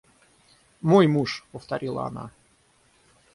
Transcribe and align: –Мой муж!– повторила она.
–Мой 0.81 1.05
муж!– 1.05 1.45
повторила 1.51 2.07
она. 2.07 2.31